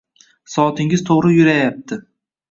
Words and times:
Soatingiz 0.53 1.03
to'g'ri 1.09 1.33
yurayapti. 1.33 1.99